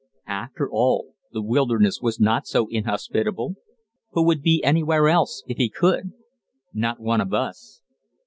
After 0.25 0.67
all, 0.67 1.13
the 1.31 1.43
wilderness 1.43 2.01
was 2.01 2.19
not 2.19 2.47
so 2.47 2.67
inhospitable. 2.71 3.53
Who 4.13 4.25
would 4.25 4.41
be 4.41 4.63
anywhere 4.63 5.07
else, 5.07 5.43
if 5.45 5.57
he 5.57 5.69
could? 5.69 6.13
Not 6.73 6.99
one 6.99 7.21
of 7.21 7.35
us. 7.35 7.83